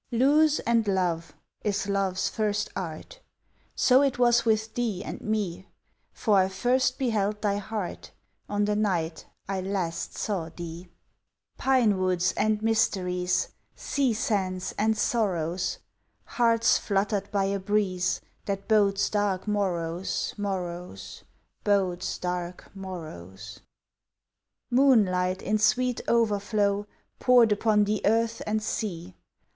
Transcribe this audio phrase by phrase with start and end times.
[0.11, 3.19] "Lose and love" is love's first art;
[3.75, 5.67] So it was with thee and me,
[6.11, 8.11] For I first beheld thy heart
[8.49, 10.89] On the night I last saw thee.
[11.59, 13.49] Pine woods and mysteries!
[13.75, 15.77] Sea sands and sorrows!
[16.25, 21.23] Hearts fluttered by a breeze That bodes dark morrows, morrows,
[21.63, 23.59] Bodes dark morrows!
[24.71, 26.87] Moonlight in sweet overflow
[27.19, 29.13] Poured upon the earth and sea!